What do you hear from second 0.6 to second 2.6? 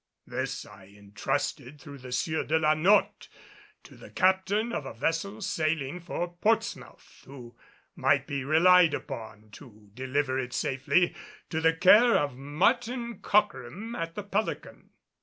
I entrusted through the Sieur de